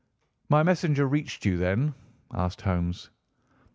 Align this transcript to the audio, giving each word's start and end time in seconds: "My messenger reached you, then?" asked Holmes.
"My 0.49 0.63
messenger 0.63 1.05
reached 1.07 1.45
you, 1.45 1.57
then?" 1.57 1.93
asked 2.33 2.61
Holmes. 2.61 3.11